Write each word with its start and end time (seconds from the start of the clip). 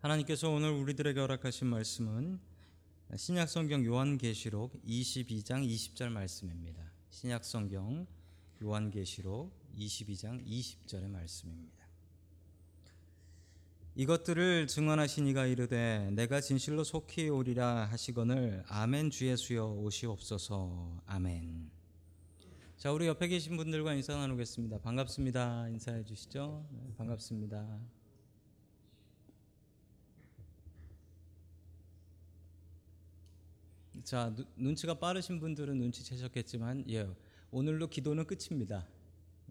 하나님께서 0.00 0.48
오늘 0.48 0.70
우리들에게 0.70 1.20
허락하신 1.20 1.66
말씀은 1.66 2.40
신약성경 3.14 3.84
요한계시록 3.84 4.82
22장 4.86 5.62
20절 5.68 6.08
말씀입니다. 6.08 6.82
신약성경 7.10 8.06
요한계시록 8.62 9.52
22장 9.76 10.42
20절의 10.46 11.10
말씀입니다. 11.10 11.84
이것들을 13.94 14.68
증언하신 14.68 15.26
이가 15.26 15.44
이르되 15.44 16.10
내가 16.12 16.40
진실로 16.40 16.82
속히 16.82 17.28
오리라 17.28 17.84
하시거늘 17.84 18.64
아멘 18.68 19.10
주 19.10 19.26
예수여 19.26 19.66
오시옵소서 19.66 21.02
아멘. 21.04 21.70
자 22.78 22.90
우리 22.90 23.06
옆에 23.06 23.28
계신 23.28 23.58
분들과 23.58 23.92
인사 23.92 24.16
나누겠습니다. 24.16 24.78
반갑습니다. 24.78 25.68
인사해 25.68 26.02
주시죠. 26.04 26.66
네, 26.70 26.94
반갑습니다. 26.96 27.99
자 34.04 34.32
누, 34.34 34.44
눈치가 34.56 34.94
빠르신 34.94 35.40
분들은 35.40 35.78
눈치채셨겠지만 35.78 36.84
예 36.90 37.08
오늘로 37.50 37.88
기도는 37.88 38.26
끝입니다. 38.26 38.86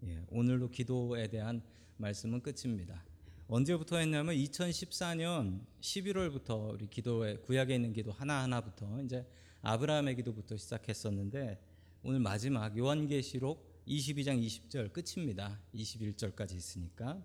예 0.05 0.23
오늘로 0.29 0.69
기도에 0.69 1.27
대한 1.27 1.61
말씀은 1.97 2.41
끝입니다. 2.41 3.03
언제부터 3.47 3.97
했냐면 3.97 4.35
2014년 4.35 5.61
11월부터 5.81 6.73
우리 6.73 6.87
기도에 6.87 7.37
구약에 7.37 7.75
있는 7.75 7.93
기도 7.93 8.11
하나 8.11 8.43
하나부터 8.43 9.01
이제 9.03 9.25
아브라함의 9.61 10.15
기도부터 10.15 10.55
시작했었는데 10.55 11.59
오늘 12.03 12.19
마지막 12.19 12.77
요한계시록 12.77 13.83
22장 13.87 14.41
20절 14.41 14.93
끝입니다. 14.93 15.59
21절까지 15.73 16.55
있으니까 16.55 17.21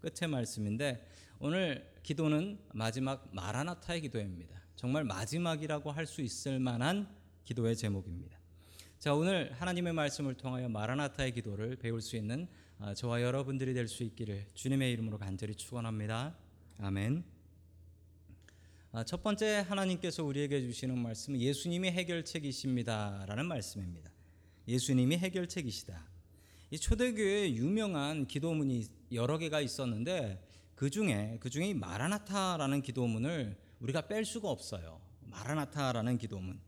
끝의 0.00 0.30
말씀인데 0.30 1.06
오늘 1.38 1.92
기도는 2.02 2.58
마지막 2.72 3.28
마라나타의 3.32 4.00
기도입니다. 4.00 4.65
정말 4.76 5.04
마지막이라고 5.04 5.90
할 5.90 6.06
수 6.06 6.20
있을 6.20 6.60
만한 6.60 7.08
기도의 7.44 7.76
제목입니다. 7.76 8.38
자, 8.98 9.14
오늘 9.14 9.52
하나님의 9.54 9.94
말씀을 9.94 10.34
통하여 10.34 10.68
마라나타의 10.68 11.32
기도를 11.32 11.76
배울 11.76 12.02
수 12.02 12.16
있는 12.16 12.46
아, 12.78 12.92
저와 12.92 13.22
여러분들이 13.22 13.72
될 13.72 13.88
수 13.88 14.04
있기를 14.04 14.46
주님의 14.54 14.92
이름으로 14.92 15.18
간절히 15.18 15.54
축원합니다. 15.54 16.36
아멘. 16.78 17.24
아, 18.92 19.02
첫 19.04 19.22
번째 19.22 19.64
하나님께서 19.66 20.22
우리에게 20.24 20.60
주시는 20.60 20.98
말씀은 20.98 21.40
예수님이 21.40 21.90
해결책이십니다라는 21.90 23.46
말씀입니다. 23.46 24.10
예수님이 24.68 25.16
해결책이시다. 25.16 26.04
이 26.70 26.78
초대교회에 26.78 27.54
유명한 27.54 28.26
기도문이 28.26 28.86
여러 29.12 29.38
개가 29.38 29.60
있었는데 29.60 30.46
그 30.74 30.90
중에 30.90 31.38
그 31.40 31.48
중에 31.48 31.72
마라나타라는 31.72 32.82
기도문을 32.82 33.56
우리가 33.80 34.02
뺄 34.02 34.24
수가 34.24 34.48
없어요. 34.48 35.00
마라나타라는 35.20 36.18
기도문. 36.18 36.60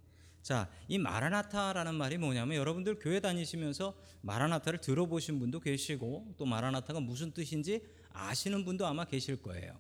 자, 0.42 0.70
이 0.89 0.98
마라나타라는 0.98 1.95
말이 1.95 2.17
뭐냐면 2.17 2.56
여러분들 2.56 2.98
교회 2.98 3.20
다니시면서 3.20 3.95
마라나타를 4.23 4.81
들어보신 4.81 5.39
분도 5.39 5.61
계시고 5.61 6.34
또 6.36 6.47
마라나타가 6.47 7.01
무슨 7.01 7.33
뜻인지 7.33 7.83
아시는 8.12 8.64
분도 8.64 8.86
아마 8.86 9.05
계실 9.05 9.42
거예요. 9.42 9.79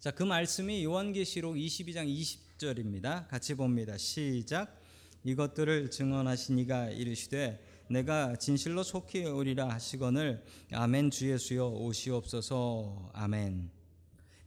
자, 0.00 0.10
그 0.10 0.22
말씀이 0.22 0.84
요한계시록 0.84 1.56
22장 1.56 2.08
20절입니다. 2.08 3.28
같이 3.28 3.54
봅니다. 3.54 3.96
시작. 3.96 4.80
이것들을 5.24 5.90
증언하신 5.90 6.58
이가 6.60 6.90
이르시되 6.90 7.60
내가 7.90 8.36
진실로 8.36 8.82
속히 8.82 9.24
오리라 9.24 9.68
하시거늘 9.68 10.44
아멘 10.72 11.10
주 11.10 11.30
예수여 11.30 11.68
오시옵소서 11.68 13.10
아멘. 13.14 13.77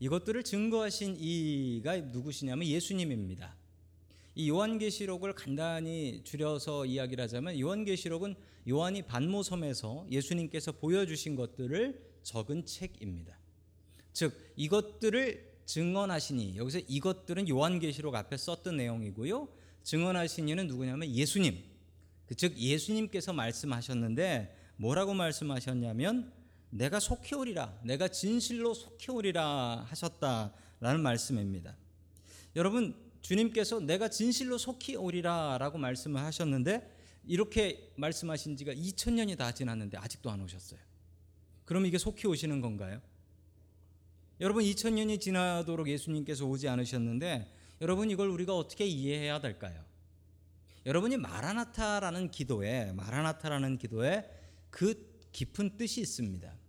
이것들을 0.02 0.44
증거하신 0.44 1.16
이가 1.19 1.95
누구시냐면 1.97 2.67
예수님입니다. 2.67 3.56
이 4.34 4.50
요한계시록을 4.50 5.34
간단히 5.34 6.22
줄여서 6.23 6.88
이야기를 6.88 7.23
하자면 7.23 7.59
요한계시록은 7.59 8.35
요한이 8.67 9.03
반모섬에서 9.03 10.07
예수님께서 10.09 10.72
보여주신 10.72 11.35
것들을 11.35 12.01
적은 12.23 12.66
책입니다. 12.66 13.38
즉 14.11 14.34
이것들을 14.56 15.51
증언하시니 15.66 16.57
여기서 16.57 16.79
이것들은 16.88 17.47
요한계시록 17.47 18.16
앞에 18.16 18.38
썼던 18.38 18.78
내용이고요. 18.78 19.47
증언하신 19.84 20.50
이는 20.50 20.66
누구냐면 20.66 21.09
예수님. 21.09 21.63
그즉 22.25 22.57
예수님께서 22.57 23.34
말씀하셨는데 23.34 24.57
뭐라고 24.78 25.13
말씀하셨냐면 25.13 26.31
내가 26.72 27.00
속히 27.00 27.36
오리라. 27.36 27.78
내가 27.84 28.08
진실로 28.08 28.74
속히 28.74 29.12
오리라 29.12 29.86
하셨다라는 29.88 31.02
말씀입니다. 31.02 31.76
여러분 32.56 32.96
주님께서 33.22 33.80
내가 33.80 34.09
진실로 34.09 34.58
속히 34.58 34.96
오리라라고 34.96 35.78
말씀을 35.78 36.22
하셨는데 36.22 37.00
이렇게 37.26 37.92
말씀하신 37.98 38.58
지가 38.58 38.74
2000년이 38.74 39.38
다 39.38 39.52
지났는데 39.52 39.98
아직도 39.98 40.32
안 40.32 40.42
오셨어요. 40.42 40.80
그럼 41.66 41.86
이게 41.86 41.98
속히 41.98 42.28
오시는 42.28 42.62
건가요? 42.62 43.02
여러분 44.40 44.64
2000년이 44.64 45.22
지나도록 45.22 45.88
예수님께서 45.88 46.46
오지 46.46 46.68
않으셨는데 46.68 47.53
여러분 47.82 48.09
이걸 48.09 48.30
우리가 48.30 48.56
어떻게 48.58 48.86
이해해야 48.86 49.40
될까요? 49.40 49.84
여러분이 50.86 51.18
마라나타라는 51.18 52.32
기도에 52.32 52.92
마라나타라는 52.94 53.78
기도에 53.78 54.28
그 54.72 55.12
깊은 55.32 55.78
뜻이 55.78 56.02
있습니다. 56.02 56.60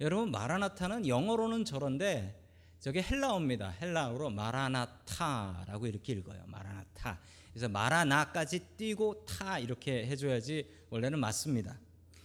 여러분 0.00 0.30
마라나타는 0.30 1.06
영어로는 1.06 1.64
저런데 1.64 2.38
저게 2.78 3.02
헬라어입니다. 3.02 3.68
헬라어로 3.68 4.30
마라나타라고 4.30 5.86
이렇게 5.86 6.14
읽어요. 6.14 6.42
마라나타. 6.46 7.20
그래서 7.52 7.68
마라나까지 7.68 8.60
띄고 8.78 9.26
타 9.26 9.58
이렇게 9.58 10.06
해줘야지 10.06 10.66
원래는 10.88 11.18
맞습니다. 11.18 11.78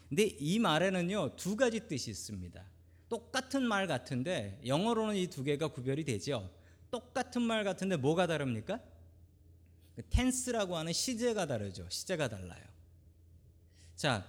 근데 0.07 0.23
이 0.23 0.59
말에는요 0.59 1.35
두 1.35 1.57
가지 1.57 1.81
뜻이 1.81 2.11
있습니다. 2.11 2.63
똑같은 3.09 3.63
말 3.67 3.87
같은데 3.87 4.59
영어로는 4.65 5.15
이 5.15 5.27
두 5.27 5.43
개가 5.43 5.67
구별이 5.67 6.05
되죠. 6.05 6.49
똑같은 6.91 7.41
말 7.41 7.63
같은데 7.65 7.97
뭐가 7.97 8.25
다릅니까? 8.27 8.79
텐스라고 10.09 10.77
하는 10.77 10.93
시제가 10.93 11.45
다르죠. 11.45 11.85
시제가 11.89 12.29
달라요. 12.29 12.63
자, 13.95 14.25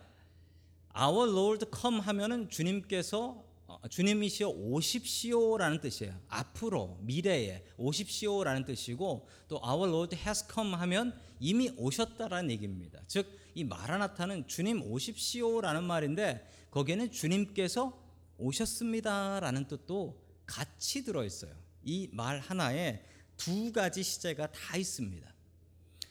Our 0.98 1.30
Lord 1.30 1.66
come 1.74 2.00
하면은 2.00 2.48
주님께서 2.48 3.44
주님이시여 3.90 4.48
오십시오라는 4.48 5.80
뜻이에요. 5.80 6.18
앞으로 6.28 6.98
미래에 7.02 7.64
오십시오라는 7.76 8.64
뜻이고 8.64 9.28
또 9.48 9.56
Our 9.56 9.88
Lord 9.90 10.16
has 10.16 10.44
come 10.52 10.74
하면 10.74 11.18
이미 11.40 11.70
오셨다라는 11.76 12.50
얘기입니다. 12.50 13.00
즉 13.06 13.46
이 13.56 13.64
마라나타는 13.64 14.46
주님 14.46 14.82
오십시오라는 14.82 15.82
말인데 15.82 16.46
거기에는 16.70 17.10
주님께서 17.10 17.98
오셨습니다라는 18.36 19.66
뜻도 19.66 20.22
같이 20.44 21.02
들어 21.04 21.24
있어요. 21.24 21.52
이 21.82 22.10
말 22.12 22.38
하나에 22.38 23.02
두 23.38 23.72
가지 23.72 24.02
시제가 24.02 24.52
다 24.52 24.76
있습니다. 24.76 25.26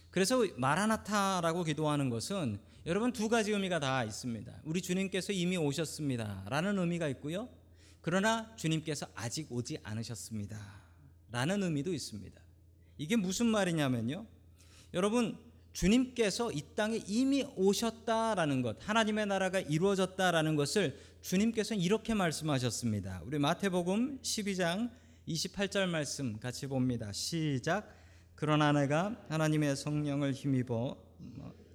그래서 0.10 0.44
마라나타라고 0.58 1.64
기도하는 1.64 2.10
것은 2.10 2.60
여러분 2.88 3.12
두 3.12 3.30
가지 3.30 3.52
의미가 3.52 3.80
다 3.80 4.04
있습니다. 4.04 4.62
우리 4.64 4.80
주님께서 4.80 5.34
이미 5.34 5.58
오셨습니다. 5.58 6.46
라는 6.50 6.78
의미가 6.78 7.08
있고요. 7.10 7.50
그러나 8.02 8.56
주님께서 8.58 9.08
아직 9.16 9.52
오지 9.52 9.80
않으셨습니다. 9.82 10.84
라는 11.32 11.64
의미도 11.64 11.92
있습니다. 11.92 12.40
이게 13.00 13.16
무슨 13.16 13.48
말이냐면요. 13.48 14.28
여러분, 14.94 15.36
주님께서 15.74 16.52
이 16.52 16.62
땅에 16.76 17.02
이미 17.08 17.44
오셨다라는 17.56 18.62
것, 18.62 18.78
하나님의 18.88 19.26
나라가 19.26 19.60
이루어졌다라는 19.60 20.56
것을 20.56 20.96
주님께서 21.22 21.74
이렇게 21.74 22.14
말씀하셨습니다. 22.14 23.24
우리 23.26 23.40
마태복음 23.40 24.20
12장 24.22 24.92
28절 25.28 25.88
말씀 25.88 26.38
같이 26.38 26.68
봅니다. 26.68 27.12
시작. 27.12 27.92
그러나 28.36 28.72
내가 28.72 29.20
하나님의 29.30 29.76
성령을 29.76 30.34
힘입어 30.34 31.04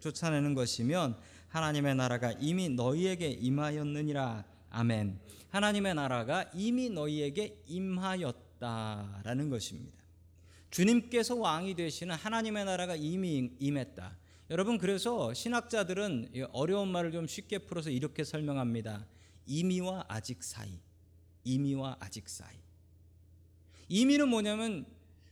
쫓아내는 0.00 0.54
것이면 0.54 1.16
하나님의 1.48 1.94
나라가 1.94 2.32
이미 2.32 2.68
너희에게 2.68 3.28
임하였느니라. 3.28 4.44
아멘. 4.70 5.18
하나님의 5.50 5.94
나라가 5.94 6.48
이미 6.54 6.88
너희에게 6.90 7.62
임하였다라는 7.66 9.50
것입니다. 9.50 9.98
주님께서 10.70 11.34
왕이 11.34 11.74
되시는 11.74 12.14
하나님의 12.14 12.64
나라가 12.64 12.94
이미 12.94 13.50
임했다. 13.58 14.16
여러분 14.50 14.78
그래서 14.78 15.34
신학자들은 15.34 16.32
어려운 16.52 16.88
말을 16.88 17.12
좀 17.12 17.26
쉽게 17.26 17.58
풀어서 17.58 17.90
이렇게 17.90 18.24
설명합니다. 18.24 19.06
이미와 19.46 20.06
아직 20.08 20.42
사이. 20.42 20.78
이미와 21.44 21.96
아직 22.00 22.28
사이. 22.28 22.56
이미는 23.88 24.28
뭐냐면 24.28 24.86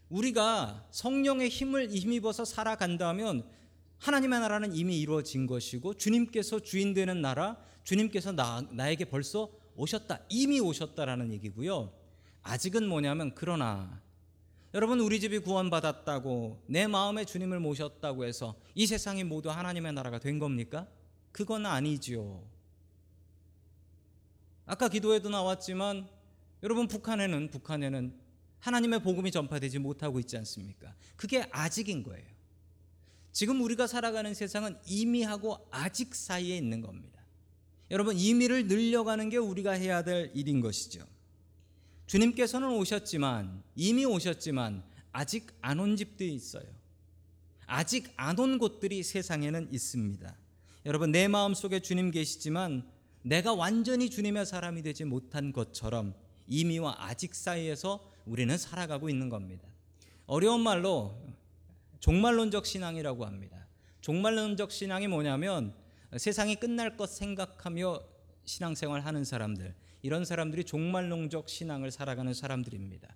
우리가 0.08 0.86
성령의 0.90 1.48
힘을 1.48 1.90
힘입어서 1.90 2.44
살아간다면 2.44 3.48
하나님의 3.98 4.40
나라는 4.40 4.74
이미 4.74 5.00
이루어진 5.00 5.46
것이고 5.46 5.94
주님께서 5.94 6.60
주인 6.60 6.94
되는 6.94 7.20
나라, 7.20 7.56
주님께서 7.84 8.32
나, 8.32 8.62
나에게 8.70 9.06
벌써 9.06 9.50
오셨다. 9.76 10.20
이미 10.28 10.60
오셨다라는 10.60 11.32
얘기고요. 11.32 11.92
아직은 12.42 12.88
뭐냐면 12.88 13.32
그러나 13.34 14.00
여러분 14.74 15.00
우리 15.00 15.18
집이 15.18 15.40
구원받았다고 15.40 16.64
내 16.66 16.86
마음에 16.86 17.24
주님을 17.24 17.58
모셨다고 17.60 18.24
해서 18.24 18.54
이 18.74 18.86
세상이 18.86 19.24
모두 19.24 19.50
하나님의 19.50 19.92
나라가 19.92 20.18
된 20.18 20.38
겁니까? 20.38 20.86
그건 21.32 21.66
아니지요. 21.66 22.42
아까 24.66 24.88
기도에도 24.88 25.30
나왔지만 25.30 26.06
여러분 26.62 26.86
북한에는 26.88 27.50
북한에는 27.50 28.14
하나님의 28.60 29.02
복음이 29.02 29.30
전파되지 29.30 29.78
못하고 29.78 30.20
있지 30.20 30.36
않습니까? 30.36 30.94
그게 31.16 31.46
아직인 31.50 32.02
거예요. 32.02 32.37
지금 33.32 33.60
우리가 33.62 33.86
살아가는 33.86 34.32
세상은 34.34 34.76
이미하고 34.86 35.66
아직 35.70 36.14
사이에 36.14 36.56
있는 36.56 36.80
겁니다. 36.80 37.18
여러분 37.90 38.16
이미를 38.18 38.66
늘려가는 38.66 39.28
게 39.30 39.36
우리가 39.36 39.72
해야 39.72 40.02
될 40.02 40.30
일인 40.34 40.60
것이죠. 40.60 41.06
주님께서는 42.06 42.68
오셨지만 42.70 43.62
이미 43.76 44.04
오셨지만 44.04 44.82
아직 45.12 45.46
안 45.60 45.78
온 45.80 45.96
집들이 45.96 46.34
있어요. 46.34 46.64
아직 47.66 48.10
안 48.16 48.38
온 48.38 48.58
곳들이 48.58 49.02
세상에는 49.02 49.68
있습니다. 49.72 50.36
여러분 50.86 51.12
내 51.12 51.28
마음 51.28 51.54
속에 51.54 51.80
주님 51.80 52.10
계시지만 52.10 52.88
내가 53.22 53.52
완전히 53.54 54.08
주님의 54.10 54.46
사람이 54.46 54.82
되지 54.82 55.04
못한 55.04 55.52
것처럼 55.52 56.14
이미와 56.46 56.96
아직 56.98 57.34
사이에서 57.34 58.10
우리는 58.24 58.56
살아가고 58.56 59.10
있는 59.10 59.28
겁니다. 59.28 59.66
어려운 60.26 60.60
말로 60.62 61.14
종말론적 62.00 62.66
신앙이라고 62.66 63.26
합니다. 63.26 63.66
종말론적 64.00 64.70
신앙이 64.70 65.08
뭐냐면 65.08 65.74
세상이 66.16 66.56
끝날 66.56 66.96
것 66.96 67.10
생각하며 67.10 68.00
신앙생활 68.44 69.00
하는 69.02 69.24
사람들 69.24 69.74
이런 70.02 70.24
사람들이 70.24 70.64
종말론적 70.64 71.48
신앙을 71.48 71.90
살아가는 71.90 72.32
사람들입니다. 72.32 73.14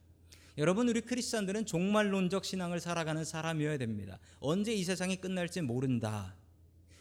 여러분 0.58 0.88
우리 0.88 1.00
크리스천들은 1.00 1.64
종말론적 1.64 2.44
신앙을 2.44 2.80
살아가는 2.80 3.24
사람이어야 3.24 3.78
됩니다. 3.78 4.18
언제 4.40 4.74
이 4.74 4.84
세상이 4.84 5.16
끝날지 5.16 5.62
모른다. 5.62 6.34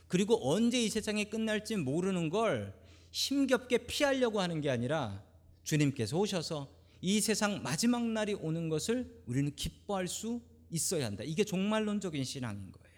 그리고 0.07 0.39
언제 0.49 0.81
이 0.81 0.89
세상이 0.89 1.25
끝날지 1.25 1.77
모르는 1.77 2.29
걸 2.29 2.73
힘겹게 3.11 3.79
피하려고 3.79 4.39
하는 4.39 4.61
게 4.61 4.69
아니라 4.69 5.21
주님께서 5.63 6.17
오셔서 6.17 6.69
이 7.01 7.19
세상 7.19 7.61
마지막 7.61 8.05
날이 8.05 8.33
오는 8.35 8.69
것을 8.69 9.21
우리는 9.25 9.53
기뻐할 9.55 10.07
수 10.07 10.41
있어야 10.71 11.05
한다. 11.05 11.23
이게 11.23 11.43
종말론적인 11.43 12.23
신앙인 12.23 12.71
거예요. 12.71 12.91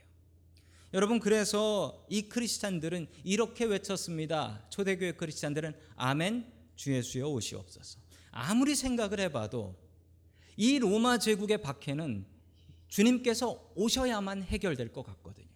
여러분 0.93 1.19
그래서 1.19 2.05
이 2.07 2.29
크리스찬들은 2.29 3.07
이렇게 3.23 3.65
외쳤습니다. 3.65 4.63
초대교회 4.69 5.13
크리스찬들은 5.13 5.73
아멘 5.95 6.51
주 6.75 6.93
예수여 6.93 7.27
오시옵소서. 7.27 7.99
아무리 8.31 8.75
생각을 8.75 9.19
해봐도 9.21 9.75
이 10.55 10.77
로마 10.79 11.17
제국의 11.17 11.61
박해는 11.61 12.25
주님께서 12.87 13.71
오셔야만 13.75 14.43
해결될 14.43 14.91
것 14.91 15.03
같거든요. 15.03 15.47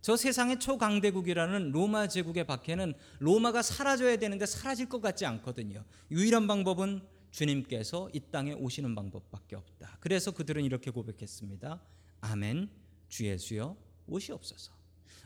저 0.00 0.16
세상의 0.16 0.58
초강대국이라는 0.58 1.70
로마 1.70 2.08
제국의 2.08 2.44
박해는 2.44 2.94
로마가 3.18 3.62
사라져야 3.62 4.16
되는데 4.16 4.46
사라질 4.46 4.88
것 4.88 5.00
같지 5.00 5.26
않거든요. 5.26 5.84
유일한 6.10 6.46
방법은 6.46 7.02
주님께서 7.30 8.10
이 8.12 8.20
땅에 8.30 8.52
오시는 8.52 8.94
방법밖에 8.94 9.56
없다. 9.56 9.98
그래서 10.00 10.30
그들은 10.30 10.64
이렇게 10.64 10.90
고백했습니다. 10.90 11.80
아멘 12.20 12.70
주 13.08 13.26
예수여 13.26 13.76
오시옵소서. 14.06 14.72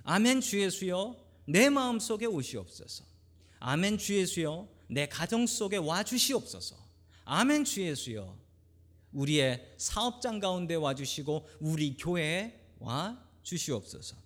아멘 0.04 0.40
주 0.40 0.60
예수여 0.60 1.16
내 1.46 1.70
마음 1.70 1.98
속에 1.98 2.26
오시옵소서. 2.26 3.04
아멘 3.58 3.98
주 3.98 4.16
예수여 4.16 4.68
내 4.88 5.06
가정 5.06 5.46
속에 5.46 5.76
와 5.76 6.02
주시옵소서. 6.02 6.76
아멘 7.24 7.64
주 7.64 7.82
예수여 7.82 8.36
우리의 9.12 9.74
사업장 9.78 10.40
가운데 10.40 10.74
와 10.74 10.94
주시고 10.94 11.48
우리 11.60 11.96
교회에 11.96 12.60
와 12.78 13.22
주시옵소서. 13.42 14.16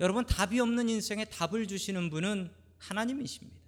여러분 0.00 0.26
답이 0.26 0.58
없는 0.58 0.88
인생에 0.88 1.26
답을 1.26 1.68
주시는 1.68 2.10
분은 2.10 2.50
하나님이십니다. 2.78 3.61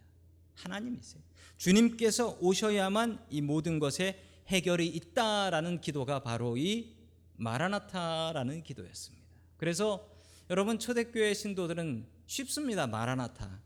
하나님이세요. 0.55 1.23
주님께서 1.56 2.39
오셔야만 2.41 3.27
이 3.31 3.41
모든 3.41 3.79
것에 3.79 4.23
해결이 4.49 4.87
있다라는 4.87 5.81
기도가 5.81 6.21
바로 6.21 6.56
이 6.56 6.95
마라나타라는 7.37 8.62
기도였습니다. 8.62 9.25
그래서 9.56 10.09
여러분 10.51 10.79
초대교회 10.79 11.35
신도들은 11.35 12.06
쉽습니다. 12.27 12.87
마라나타. 12.87 13.61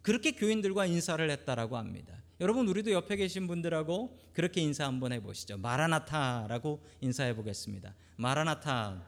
그렇게 0.00 0.32
교인들과 0.32 0.86
인사를 0.86 1.30
했다라고 1.30 1.76
합니다. 1.76 2.22
여러분 2.40 2.66
우리도 2.66 2.90
옆에 2.90 3.16
계신 3.16 3.46
분들하고 3.46 4.18
그렇게 4.32 4.60
인사 4.60 4.86
한번 4.86 5.12
해 5.12 5.20
보시죠. 5.20 5.58
마라나타라고 5.58 6.82
인사해 7.00 7.36
보겠습니다. 7.36 7.94
마라나타. 8.16 9.00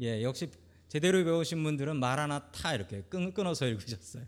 예, 0.00 0.22
역시 0.22 0.50
제대로 0.90 1.24
배우신 1.24 1.62
분들은 1.62 1.96
마라나타 2.00 2.74
이렇게 2.74 3.02
끊어서 3.02 3.64
읽으셨어요. 3.64 4.24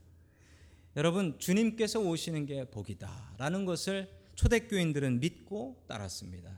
여러분 0.94 1.36
주님께서 1.40 1.98
오시는 1.98 2.46
게 2.46 2.64
복이다라는 2.70 3.64
것을 3.64 4.08
초대교인들은 4.36 5.18
믿고 5.18 5.82
따랐습니다. 5.88 6.56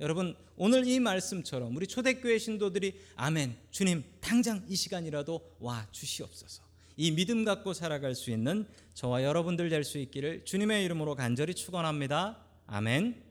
여러분 0.00 0.34
오늘 0.56 0.86
이 0.86 0.98
말씀처럼 1.00 1.76
우리 1.76 1.86
초대교회 1.86 2.38
신도들이 2.38 2.98
아멘 3.16 3.54
주님 3.70 4.02
당장 4.22 4.64
이 4.70 4.74
시간이라도 4.74 5.56
와 5.60 5.86
주시옵소서. 5.90 6.62
이 6.96 7.10
믿음 7.10 7.44
갖고 7.44 7.74
살아갈 7.74 8.14
수 8.14 8.30
있는 8.30 8.66
저와 8.94 9.22
여러분들 9.22 9.68
될 9.68 9.84
수 9.84 9.98
있기를 9.98 10.46
주님의 10.46 10.82
이름으로 10.86 11.14
간절히 11.14 11.52
축원합니다. 11.52 12.42
아멘. 12.68 13.22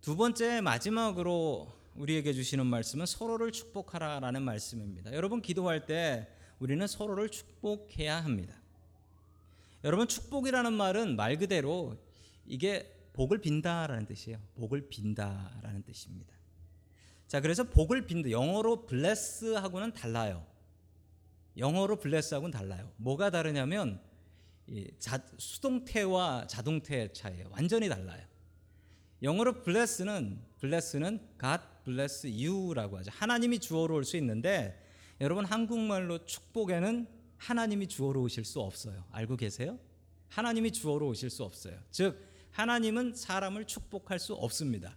두 0.00 0.14
번째 0.14 0.60
마지막으로 0.60 1.79
우리에게 2.00 2.32
주시는 2.32 2.66
말씀은 2.66 3.04
서로를 3.04 3.52
축복하라라는 3.52 4.42
말씀입니다. 4.42 5.12
여러분 5.12 5.42
기도할 5.42 5.84
때 5.84 6.28
우리는 6.58 6.86
서로를 6.86 7.28
축복해야 7.28 8.24
합니다. 8.24 8.54
여러분 9.84 10.08
축복이라는 10.08 10.72
말은 10.72 11.16
말 11.16 11.36
그대로 11.36 11.96
이게 12.46 12.96
복을 13.12 13.38
빈다라는 13.38 14.06
뜻이에요. 14.06 14.38
복을 14.54 14.88
빈다라는 14.88 15.82
뜻입니다. 15.82 16.34
자, 17.26 17.40
그래서 17.40 17.64
복을 17.64 18.06
빈다 18.06 18.30
영어로 18.30 18.86
bless하고는 18.86 19.92
달라요. 19.92 20.46
영어로 21.58 21.98
bless하고는 21.98 22.50
달라요. 22.50 22.90
뭐가 22.96 23.30
다르냐면 23.30 24.00
자, 24.98 25.22
수동태와 25.36 26.46
자동태의 26.46 27.12
차이예요. 27.12 27.48
완전히 27.50 27.88
달라요. 27.90 28.24
영어로 29.22 29.62
bless는 29.62 30.42
bless는 30.60 31.28
God 31.38 31.62
bless 31.84 32.26
you라고 32.26 32.98
하죠. 32.98 33.10
하나님이 33.14 33.58
주어로 33.58 33.94
올 33.94 34.04
수 34.04 34.16
있는데 34.16 34.80
여러분 35.20 35.44
한국말로 35.44 36.24
축복에는 36.24 37.06
하나님이 37.36 37.88
주어로 37.88 38.22
오실 38.22 38.44
수 38.44 38.60
없어요. 38.60 39.04
알고 39.10 39.36
계세요? 39.36 39.78
하나님이 40.28 40.72
주어로 40.72 41.08
오실 41.08 41.30
수 41.30 41.44
없어요. 41.44 41.78
즉 41.90 42.28
하나님은 42.52 43.14
사람을 43.14 43.66
축복할 43.66 44.18
수 44.18 44.34
없습니다. 44.34 44.96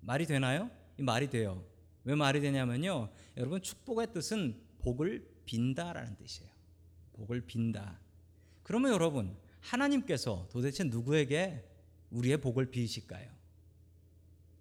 말이 0.00 0.26
되나요? 0.26 0.70
이 0.98 1.02
말이 1.02 1.28
돼요. 1.28 1.64
왜 2.04 2.14
말이 2.14 2.40
되냐면요. 2.40 3.10
여러분 3.36 3.60
축복의 3.62 4.12
뜻은 4.12 4.60
복을 4.80 5.28
빈다라는 5.44 6.16
뜻이에요. 6.16 6.50
복을 7.14 7.42
빈다. 7.42 8.00
그러면 8.62 8.92
여러분 8.92 9.36
하나님께서 9.60 10.48
도대체 10.50 10.84
누구에게 10.84 11.64
우리의 12.10 12.38
복을 12.40 12.70
비실까요? 12.70 13.28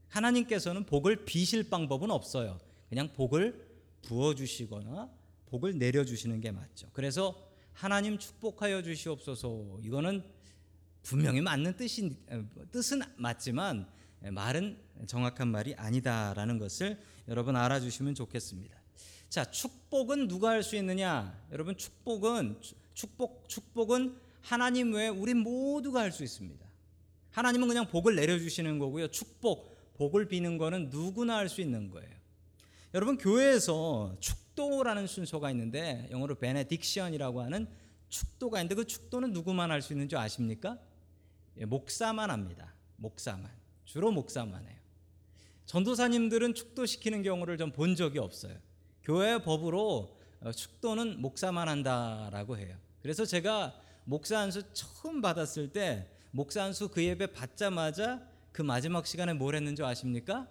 하나님께서는 0.09 0.85
복을 0.85 1.25
비실 1.25 1.69
방법은 1.69 2.11
없어요. 2.11 2.59
그냥 2.89 3.11
복을 3.13 3.67
부어 4.01 4.35
주시거나 4.35 5.09
복을 5.47 5.77
내려 5.77 6.05
주시는 6.05 6.41
게 6.41 6.51
맞죠. 6.51 6.89
그래서 6.93 7.47
하나님 7.73 8.17
축복하여 8.17 8.81
주시옵소서. 8.83 9.79
이거는 9.83 10.23
분명히 11.03 11.41
맞는 11.41 11.77
뜻인 11.77 12.17
뜻은 12.71 13.01
맞지만 13.17 13.87
말은 14.21 14.77
정확한 15.05 15.47
말이 15.49 15.73
아니다라는 15.75 16.57
것을 16.57 16.99
여러분 17.27 17.55
알아주시면 17.55 18.15
좋겠습니다. 18.15 18.75
자, 19.29 19.45
축복은 19.45 20.27
누가 20.27 20.49
할 20.49 20.63
수 20.63 20.75
있느냐? 20.77 21.39
여러분 21.51 21.77
축복은 21.77 22.59
축복 22.93 23.47
축복은 23.47 24.17
하나님 24.41 24.93
외에 24.93 25.09
우리 25.09 25.33
모두가 25.33 26.01
할 26.01 26.11
수 26.11 26.23
있습니다. 26.23 26.65
하나님은 27.31 27.67
그냥 27.67 27.87
복을 27.87 28.15
내려 28.15 28.39
주시는 28.39 28.79
거고요. 28.79 29.09
축복, 29.09 29.76
복을 29.98 30.27
비는 30.27 30.58
거는 30.58 30.89
누구나 30.89 31.38
할 31.38 31.50
수 31.50 31.62
있는 31.62 31.89
거예요. 31.89 32.10
여러분 32.94 33.18
교회에서 33.18 34.16
축도라는 34.20 35.08
순서가 35.08 35.51
있는데 35.51 36.08
영어로 36.12 36.36
베네딕션이라고 36.36 37.38
하는 37.38 37.68
축도가 38.10 38.60
있는데 38.60 38.75
그 38.75 38.86
축도는 38.86 39.34
누구만 39.34 39.72
할 39.72 39.82
수 39.82 39.94
있는 39.94 40.08
줄 40.08 40.18
아십니까? 40.20 40.80
예, 41.58 41.66
목사만 41.66 42.30
합니다. 42.32 42.74
목사만. 42.98 43.51
주로 43.86 44.12
목사만 44.12 44.66
해요. 44.66 44.77
전도사님들은 45.66 46.54
축도시키는 46.54 47.24
경우를 47.24 47.58
좀 47.58 47.72
본 47.72 47.96
적이 47.96 48.20
없어요. 48.20 48.58
교회 49.04 49.38
법으로 49.42 50.18
어, 50.42 50.51
축도는 50.51 51.22
목사만 51.22 51.68
한다라고 51.68 52.58
해요. 52.58 52.77
그래서 53.01 53.25
제가 53.25 53.74
목사 54.06 54.39
안수 54.39 54.62
처음 54.74 55.22
받았을 55.22 55.72
때 55.74 56.08
목사 56.32 56.63
한수 56.63 56.88
그 56.89 57.04
예배 57.04 57.27
받자마자 57.34 58.22
그 58.57 58.63
마지막 58.63 59.05
시간에 59.05 59.33
뭘 59.33 59.53
했는지 59.53 59.83
아십니까? 59.83 60.47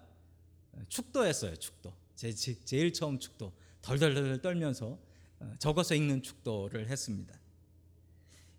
축도했어요. 0.87 1.57
축도. 1.57 1.91
제, 2.15 2.31
제, 2.31 2.57
제일 2.63 2.93
처음 2.93 3.19
축도. 3.19 3.51
덜덜덜 3.81 4.41
떨면서 4.41 4.97
어, 5.41 5.53
적어서 5.59 5.93
읽는 5.93 6.21
축도를 6.23 6.87
했습니다. 6.87 7.37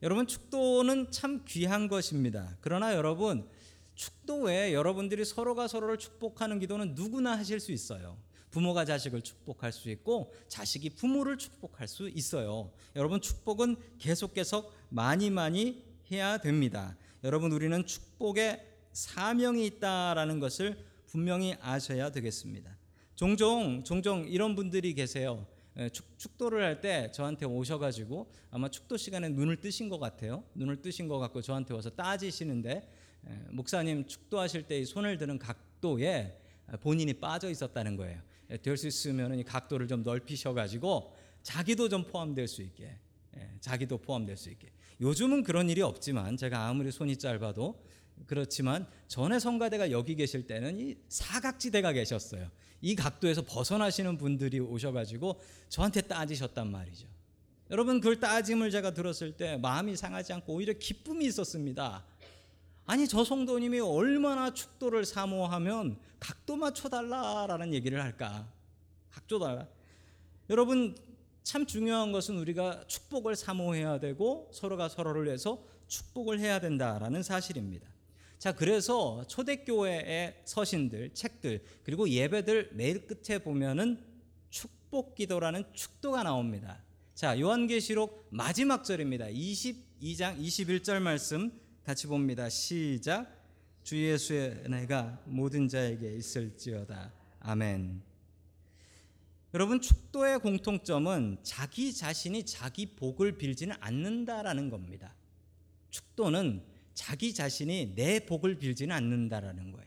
여러분 0.03 0.27
축도는 0.27 1.11
참 1.13 1.47
귀한 1.47 1.89
것입니다. 1.89 2.59
그러나 2.61 2.95
여러분 2.95 3.49
축도 3.95 4.43
외에 4.43 4.75
여러분들이 4.75 5.25
서로가 5.25 5.67
서로를 5.67 5.97
축복하는 5.97 6.59
기도는 6.59 6.95
누구나 6.95 7.39
하실 7.39 7.59
수 7.59 7.73
있어요. 7.73 8.19
부모가 8.51 8.85
자식을 8.85 9.23
축복할 9.23 9.73
수 9.73 9.89
있고 9.89 10.35
자식이 10.49 10.91
부모를 10.91 11.39
축복할 11.39 11.89
수 11.89 12.11
있어요. 12.11 12.71
여러분 12.95 13.23
축복은 13.23 13.77
계속 13.99 14.35
계속 14.35 14.75
많이 14.91 15.31
많이 15.31 15.83
해야 16.13 16.37
됩니다. 16.37 16.99
여러분 17.25 17.51
우리는 17.51 17.87
축복의 17.87 18.77
사명이 18.99 19.65
있다라는 19.67 20.41
것을 20.41 20.77
분명히 21.07 21.55
아셔야 21.61 22.11
되겠습니다. 22.11 22.77
종종 23.15 23.85
종종 23.85 24.27
이런 24.27 24.57
분들이 24.57 24.93
계세요. 24.93 25.47
예, 25.77 25.89
축, 25.89 26.19
축도를 26.19 26.65
할 26.65 26.81
때 26.81 27.13
저한테 27.13 27.47
오셔가지고 27.47 28.29
아마 28.51 28.69
축도 28.69 28.97
시간에 28.97 29.29
눈을 29.29 29.61
뜨신 29.61 29.89
것 29.89 30.01
같아요. 30.01 30.43
눈을 30.55 30.83
뜨신 30.83 31.07
것 31.07 31.21
같고 31.21 31.43
저한테 31.43 31.75
와서 31.75 31.91
따지시는데 31.91 32.91
예, 33.29 33.33
목사님 33.51 34.07
축도하실 34.09 34.65
때 34.65 34.85
손을 34.85 35.17
드는 35.17 35.39
각도에 35.39 36.37
본인이 36.81 37.15
빠져 37.15 37.51
있었다는 37.51 37.97
거예요. 37.97 38.21
예, 38.51 38.57
될수 38.57 38.89
있으면 38.89 39.39
이 39.39 39.45
각도를 39.45 39.87
좀 39.87 40.03
넓히셔가지고 40.03 41.15
자기도 41.45 41.89
좀 41.89 42.05
포함될 42.05 42.49
수 42.49 42.63
있게, 42.63 42.99
자기도 43.61 43.99
포함될 43.99 44.37
수 44.37 44.51
있게. 44.51 44.69
요즘은 45.01 45.45
그런 45.45 45.71
일이 45.71 45.83
없지만 45.83 46.37
제가 46.37 46.67
아무리 46.67 46.91
손이 46.91 47.17
짧아도 47.17 47.81
그렇지만 48.27 48.87
전에 49.07 49.39
성가대가 49.39 49.91
여기 49.91 50.15
계실 50.15 50.47
때는 50.47 50.79
이 50.79 50.97
사각지대가 51.09 51.93
계셨어요. 51.93 52.51
이 52.81 52.95
각도에서 52.95 53.43
벗어나시는 53.43 54.19
분들이 54.19 54.61
오셔가지고 54.61 55.41
저한테 55.69 56.03
따지셨단 56.03 56.71
말이죠. 56.71 57.09
여러분 57.71 58.01
그걸 58.01 58.19
따짐을 58.19 58.71
제가 58.71 58.95
들었을 58.95 59.37
때 59.37 59.57
마음이 59.59 59.97
상하지 59.97 60.33
않고 60.33 60.55
오히려 60.55 60.73
기쁨이 60.73 61.27
있었습니다. 61.27 62.05
아니 62.87 63.07
저 63.07 63.25
성도님이 63.25 63.81
얼마나 63.81 64.55
축도를 64.55 65.05
사모하면 65.05 65.99
각도 66.19 66.57
맞춰달라라는 66.57 67.75
얘기를 67.75 68.03
할까? 68.03 68.51
각도 69.11 69.39
달라. 69.39 69.69
여러분 70.49 70.97
참 71.43 71.67
중요한 71.67 72.13
것은 72.13 72.39
우리가 72.39 72.85
축복을 72.87 73.37
사모해야 73.37 74.01
되고 74.01 74.51
서로가 74.53 74.89
서로를 74.89 75.27
위해서 75.27 75.63
축복을 75.89 76.41
해야 76.41 76.61
된다라는 76.61 77.23
사실입니다. 77.23 77.87
자, 78.39 78.53
그래서 78.53 79.25
초대교회의 79.27 80.43
서신들, 80.45 81.13
책들, 81.13 81.65
그리고 81.83 82.09
예배들 82.09 82.71
매일 82.75 83.07
끝에 83.07 83.39
보면은 83.39 83.99
축복 84.49 85.17
기도라는 85.17 85.65
축도가 85.73 86.23
나옵니다. 86.23 86.81
자, 87.15 87.39
요한계시록 87.39 88.29
마지막 88.31 88.85
절입니다. 88.85 89.27
22장 89.27 90.39
21절 90.39 91.01
말씀 91.01 91.51
같이 91.83 92.07
봅니다. 92.07 92.49
시작. 92.49 93.27
주 93.83 94.01
예수의 94.01 94.63
은혜가 94.67 95.23
모든 95.25 95.67
자에게 95.67 96.15
있을지어다. 96.15 97.13
아멘. 97.41 98.03
여러분 99.55 99.81
축도의 99.81 100.39
공통점은 100.41 101.39
자기 101.43 101.93
자신이 101.93 102.45
자기 102.45 102.87
복을 102.95 103.39
빌지는 103.39 103.75
않는다라는 103.81 104.71
겁니다. 104.71 105.15
축도는 105.91 106.78
자기 106.99 107.33
자신이 107.33 107.95
내 107.95 108.19
복을 108.19 108.57
빌지는 108.57 108.95
않는다라는 108.95 109.71
거예요. 109.71 109.87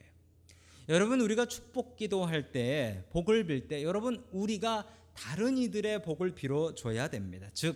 여러분 0.87 1.19
우리가 1.19 1.45
축복 1.45 1.97
기도할 1.97 2.53
때 2.53 3.03
복을 3.11 3.45
빌 3.47 3.67
때 3.67 3.83
여러분 3.83 4.23
우리가 4.31 4.87
다른 5.13 5.57
이들의 5.57 6.03
복을 6.03 6.33
빌어 6.35 6.73
줘야 6.73 7.09
됩니다. 7.09 7.49
즉 7.53 7.75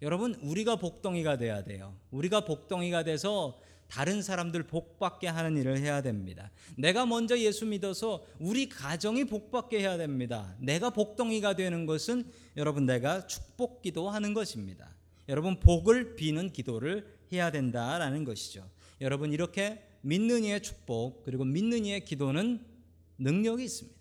여러분 0.00 0.34
우리가 0.36 0.76
복덩이가 0.76 1.36
돼야 1.36 1.62
돼요. 1.62 1.94
우리가 2.10 2.46
복덩이가 2.46 3.04
돼서 3.04 3.60
다른 3.86 4.22
사람들 4.22 4.62
복받게 4.62 5.28
하는 5.28 5.58
일을 5.58 5.76
해야 5.76 6.00
됩니다. 6.00 6.50
내가 6.78 7.04
먼저 7.04 7.38
예수 7.38 7.66
믿어서 7.66 8.24
우리 8.38 8.70
가정이 8.70 9.24
복받게 9.24 9.78
해야 9.78 9.98
됩니다. 9.98 10.56
내가 10.58 10.88
복덩이가 10.88 11.54
되는 11.54 11.84
것은 11.84 12.24
여러분 12.56 12.86
내가 12.86 13.26
축복 13.26 13.82
기도하는 13.82 14.32
것입니다. 14.32 14.88
여러분 15.28 15.60
복을 15.60 16.16
비는 16.16 16.52
기도를 16.52 17.19
해야 17.32 17.50
된다라는 17.50 18.24
것이죠. 18.24 18.68
여러분 19.00 19.32
이렇게 19.32 19.86
믿는 20.02 20.44
이의 20.44 20.62
축복 20.62 21.22
그리고 21.24 21.44
믿는 21.44 21.84
이의 21.84 22.04
기도는 22.04 22.64
능력이 23.18 23.64
있습니다. 23.64 24.00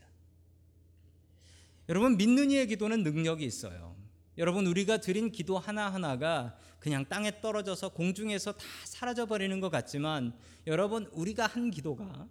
여러분 1.89 2.17
믿는 2.17 2.51
이의 2.51 2.67
기도는 2.67 3.03
능력이 3.03 3.45
있어요. 3.45 3.95
여러분 4.37 4.67
우리가 4.67 4.97
드린 4.99 5.31
기도 5.31 5.57
하나하나가 5.59 6.57
그냥 6.79 7.05
땅에 7.09 7.41
떨어져서 7.41 7.89
공중에서 7.89 8.53
다 8.53 8.65
사라져 8.85 9.25
버리는 9.25 9.59
것 9.59 9.69
같지만 9.69 10.33
여러분 10.65 11.09
우리가 11.11 11.45
한 11.45 11.71
기도가 11.71 12.27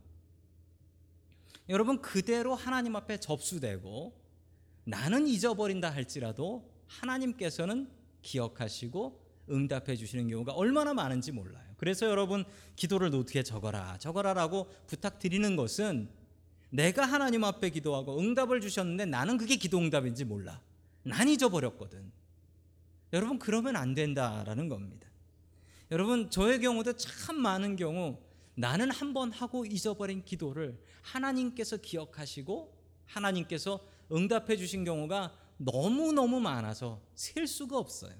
여러분 1.68 2.00
그대로 2.00 2.54
하나님 2.54 2.96
앞에 2.96 3.20
접수되고 3.20 4.18
나는 4.84 5.26
잊어버린다 5.26 5.90
할지라도 5.90 6.72
하나님께서는 6.86 7.90
기억하시고 8.22 9.27
응답해 9.50 9.96
주시는 9.96 10.28
경우가 10.28 10.52
얼마나 10.52 10.94
많은지 10.94 11.32
몰라요. 11.32 11.64
그래서 11.76 12.06
여러분 12.06 12.44
기도를 12.76 13.10
노트에 13.10 13.42
적어라. 13.42 13.98
적어라라고 13.98 14.68
부탁드리는 14.86 15.56
것은 15.56 16.08
내가 16.70 17.06
하나님 17.06 17.44
앞에 17.44 17.70
기도하고 17.70 18.18
응답을 18.18 18.60
주셨는데 18.60 19.06
나는 19.06 19.38
그게 19.38 19.56
기도 19.56 19.78
응답인지 19.78 20.24
몰라. 20.24 20.60
난 21.02 21.28
잊어버렸거든. 21.28 22.10
여러분 23.12 23.38
그러면 23.38 23.76
안 23.76 23.94
된다라는 23.94 24.68
겁니다. 24.68 25.08
여러분 25.90 26.30
저의 26.30 26.60
경우도 26.60 26.94
참 26.96 27.36
많은 27.40 27.76
경우 27.76 28.18
나는 28.54 28.90
한 28.90 29.14
번 29.14 29.30
하고 29.30 29.64
잊어버린 29.64 30.24
기도를 30.24 30.78
하나님께서 31.02 31.76
기억하시고 31.76 32.76
하나님께서 33.06 33.80
응답해 34.12 34.56
주신 34.56 34.84
경우가 34.84 35.32
너무너무 35.58 36.40
많아서 36.40 37.00
셀 37.14 37.46
수가 37.46 37.78
없어요. 37.78 38.12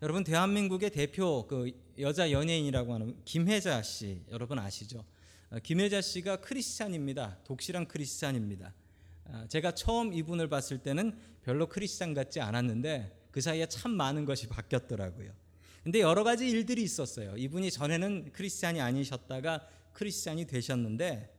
여러분 0.00 0.22
대한민국의 0.22 0.90
대표 0.90 1.44
그 1.48 1.72
여자 1.98 2.30
연예인이라고 2.30 2.94
하는 2.94 3.16
김혜자 3.24 3.82
씨 3.82 4.22
여러분 4.30 4.56
아시죠? 4.60 5.04
어, 5.50 5.58
김혜자 5.60 6.00
씨가 6.02 6.36
크리스찬입니다. 6.36 7.38
독실한 7.42 7.88
크리스찬입니다. 7.88 8.72
아, 9.24 9.46
제가 9.48 9.72
처음 9.72 10.12
이분을 10.12 10.48
봤을 10.48 10.78
때는 10.78 11.18
별로 11.42 11.68
크리스찬 11.68 12.14
같지 12.14 12.40
않았는데 12.40 13.12
그 13.32 13.40
사이에 13.40 13.66
참 13.66 13.90
많은 13.90 14.24
것이 14.24 14.46
바뀌었더라고요. 14.46 15.32
근데 15.82 16.00
여러 16.00 16.22
가지 16.22 16.48
일들이 16.48 16.82
있었어요. 16.82 17.36
이분이 17.36 17.72
전에는 17.72 18.30
크리스찬이 18.32 18.80
아니셨다가 18.80 19.66
크리스찬이 19.94 20.46
되셨는데 20.46 21.34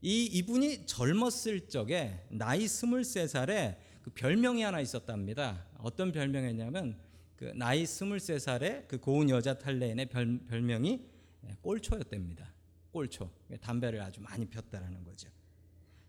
이 0.00 0.24
이분이 0.24 0.86
젊었을 0.86 1.68
적에 1.68 2.24
나이 2.30 2.64
23살에 2.64 3.76
그 4.00 4.10
별명이 4.14 4.62
하나 4.62 4.80
있었답니다. 4.80 5.66
어떤 5.78 6.10
별명이냐면 6.10 6.96
그 7.36 7.52
나이 7.54 7.84
23살의 7.84 8.88
그 8.88 8.98
고운 8.98 9.28
여자 9.30 9.54
탈레인의 9.58 10.06
별, 10.06 10.40
별명이 10.48 11.00
예, 11.44 11.56
꼴초였답니다. 11.60 12.52
꼴초. 12.92 13.30
담배를 13.60 14.00
아주 14.00 14.20
많이 14.22 14.46
폈다라는 14.46 15.04
거죠. 15.04 15.28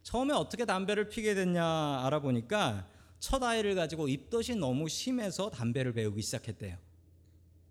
처음에 0.03 0.33
어떻게 0.33 0.63
담배를 0.65 1.09
피게 1.09 1.35
됐냐 1.35 2.05
알아보니까 2.05 2.89
첫 3.19 3.43
아이를 3.43 3.75
가지고 3.75 4.07
입덧이 4.07 4.57
너무 4.57 4.87
심해서 4.87 5.49
담배를 5.49 5.91
배우기 5.91 6.21
시작했대요. 6.21 6.77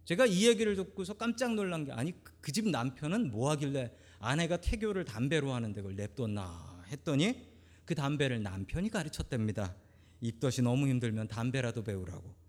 제가 0.05 0.27
이 0.27 0.47
얘기를 0.47 0.77
듣고서 0.77 1.15
깜짝 1.15 1.55
놀란 1.55 1.85
게 1.85 1.93
아니 1.93 2.13
그 2.41 2.53
집 2.53 2.69
남편은 2.69 3.31
뭐 3.31 3.51
하길래 3.51 3.91
아내가 4.19 4.59
태교를 4.59 5.05
담배로 5.05 5.53
하는데 5.53 5.81
그걸 5.81 5.97
냅뒀나 5.97 6.85
했더니 6.89 7.49
그 7.85 7.95
담배를 7.95 8.43
남편이 8.43 8.91
가르쳤답니다. 8.91 9.75
입덧이 10.21 10.63
너무 10.63 10.89
힘들면 10.89 11.29
담배라도 11.29 11.83
배우라고. 11.83 12.46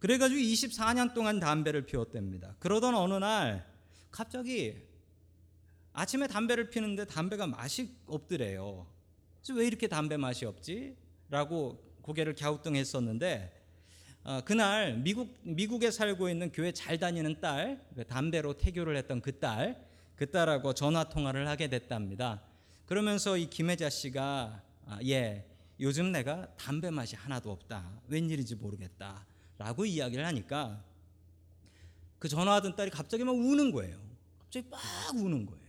그래가지고 0.00 0.40
24년 0.40 1.14
동안 1.14 1.38
담배를 1.38 1.86
피웠답니다. 1.86 2.56
그러던 2.58 2.94
어느 2.94 3.14
날 3.14 3.66
갑자기 4.10 4.76
아침에 5.92 6.26
담배를 6.26 6.70
피는데 6.70 7.04
담배가 7.04 7.46
맛이 7.46 7.94
없더래요. 8.06 8.86
그래서 9.40 9.58
왜 9.58 9.66
이렇게 9.66 9.86
담배 9.86 10.16
맛이 10.16 10.46
없지? 10.46 10.96
라고 11.28 11.82
고개를 12.02 12.34
갸우뚱했었는데 12.34 13.60
어, 14.24 14.40
그날 14.44 14.96
미국 14.98 15.38
미국에 15.42 15.90
살고 15.90 16.28
있는 16.28 16.50
교회 16.50 16.72
잘 16.72 16.98
다니는 16.98 17.40
딸그 17.40 18.06
담배로 18.06 18.54
태교를 18.54 18.96
했던 18.96 19.20
그 19.20 19.38
딸, 19.38 19.86
그 20.16 20.30
딸하고 20.30 20.74
전화 20.74 21.04
통화를 21.04 21.46
하게 21.46 21.68
됐답니다. 21.68 22.42
그러면서 22.86 23.36
이 23.36 23.48
김혜자 23.48 23.90
씨가 23.90 24.62
아, 24.86 24.98
예 25.04 25.46
요즘 25.78 26.12
내가 26.12 26.48
담배 26.56 26.90
맛이 26.90 27.16
하나도 27.16 27.50
없다. 27.50 28.02
웬일인지 28.08 28.56
모르겠다. 28.56 29.26
라고 29.60 29.84
이야기를 29.84 30.24
하니까 30.24 30.82
그 32.18 32.28
전화하던 32.28 32.76
딸이 32.76 32.90
갑자기 32.90 33.24
막 33.24 33.32
우는 33.32 33.72
거예요. 33.72 34.00
갑자기 34.38 34.66
막 34.70 34.80
우는 35.14 35.44
거예요. 35.44 35.60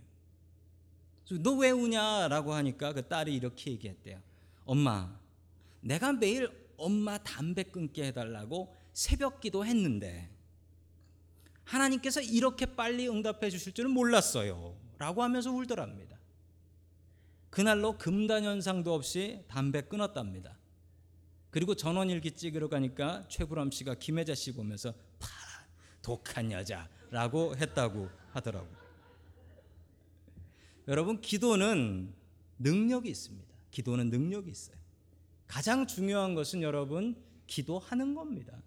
너 1.43 1.55
왜 1.55 1.71
우냐라고 1.71 2.53
하니까 2.53 2.93
그 2.93 3.05
딸이 3.05 3.35
이렇게 3.35 3.71
얘기했대요. 3.71 4.21
엄마, 4.63 5.13
내가 5.81 6.13
매일 6.13 6.49
엄마 6.77 7.17
담배 7.17 7.63
끊게 7.63 8.05
해달라고 8.07 8.73
새벽 8.93 9.41
기도 9.41 9.65
했는데 9.65 10.29
하나님께서 11.65 12.21
이렇게 12.21 12.65
빨리 12.65 13.09
응답해 13.09 13.49
주실 13.49 13.73
줄은 13.73 13.91
몰랐어요. 13.91 14.77
라고 14.99 15.21
하면서 15.21 15.51
울더랍니다. 15.51 16.17
그날로 17.49 17.97
금단현상도 17.97 18.93
없이 18.93 19.43
담배 19.49 19.81
끊었답니다. 19.81 20.57
그리고 21.51 21.75
전원일기 21.75 22.31
찍으러 22.31 22.69
가니까 22.69 23.27
최불암 23.27 23.71
씨가 23.71 23.95
김혜자 23.95 24.33
씨 24.33 24.53
보면서 24.53 24.93
파 25.19 25.27
독한 26.01 26.51
여자라고 26.51 27.55
했다고 27.57 28.09
하더라고요. 28.31 28.81
여러분 30.87 31.21
기도는 31.21 32.13
능력이 32.57 33.09
있습니다. 33.09 33.47
기도는 33.69 34.09
능력이 34.09 34.49
있어요. 34.49 34.77
가장 35.45 35.85
중요한 35.85 36.33
것은 36.33 36.61
여러분 36.61 37.15
기도하는 37.47 38.15
겁니다. 38.15 38.63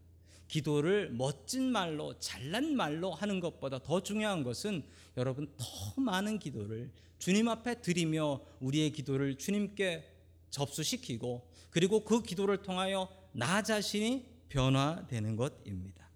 기도를 0.46 1.10
멋진 1.10 1.72
말로 1.72 2.18
잘난 2.18 2.76
말로 2.76 3.12
하는 3.12 3.40
것보다 3.40 3.78
더 3.78 4.02
중요한 4.02 4.44
것은 4.44 4.84
여러분 5.16 5.50
더 5.56 6.00
많은 6.00 6.38
기도를 6.38 6.90
주님 7.18 7.48
앞에 7.48 7.80
드리며 7.80 8.40
우리의 8.60 8.92
기도를 8.92 9.36
주님께 9.38 10.13
접수시키고 10.54 11.46
그리고 11.70 12.04
그 12.04 12.22
기도를 12.22 12.62
통하여 12.62 13.08
나 13.32 13.62
자신이 13.62 14.24
변화되는 14.48 15.36
것입니다. 15.36 16.08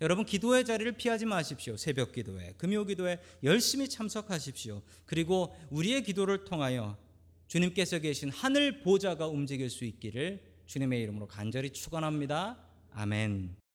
여러분 0.00 0.24
기도의 0.24 0.64
자리를 0.64 0.92
피하지 0.92 1.26
마십시오. 1.26 1.76
새벽 1.76 2.12
기도에, 2.12 2.54
금요 2.58 2.84
기도에 2.84 3.18
열심히 3.42 3.88
참석하십시오. 3.88 4.82
그리고 5.04 5.54
우리의 5.70 6.02
기도를 6.02 6.44
통하여 6.44 6.96
주님께서 7.48 7.98
계신 8.00 8.30
하늘 8.30 8.80
보좌가 8.80 9.26
움직일 9.26 9.70
수 9.70 9.84
있기를 9.84 10.42
주님의 10.66 11.00
이름으로 11.02 11.26
간절히 11.28 11.70
축원합니다. 11.70 12.58
아멘. 12.92 13.65